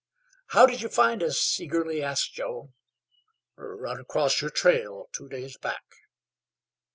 [0.47, 2.73] "How did you find us?" eagerly asked Joe.
[3.55, 5.83] "Run acrost yer trail two days back."